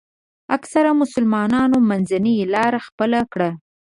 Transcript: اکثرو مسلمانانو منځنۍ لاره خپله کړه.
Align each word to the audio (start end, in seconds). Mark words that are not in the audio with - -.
اکثرو 0.55 0.91
مسلمانانو 1.01 1.77
منځنۍ 1.89 2.37
لاره 2.53 2.79
خپله 2.87 3.19
کړه. 3.33 3.49